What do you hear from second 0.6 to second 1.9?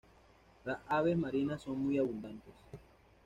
Las aves marinas son